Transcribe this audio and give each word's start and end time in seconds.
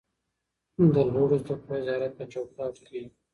د 0.93 0.95
لوړو 1.13 1.35
زده 1.41 1.55
کړو 1.61 1.73
وزارت 1.79 2.11
په 2.17 2.23
چوکاټ 2.31 2.75
کې 2.87 3.01